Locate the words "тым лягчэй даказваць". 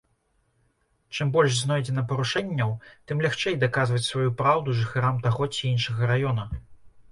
3.11-4.03